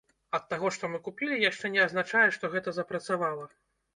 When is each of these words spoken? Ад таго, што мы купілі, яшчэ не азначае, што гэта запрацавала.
Ад 0.35 0.45
таго, 0.53 0.69
што 0.77 0.89
мы 0.93 0.99
купілі, 1.07 1.37
яшчэ 1.49 1.71
не 1.75 1.83
азначае, 1.87 2.25
што 2.37 2.51
гэта 2.57 2.73
запрацавала. 2.79 3.45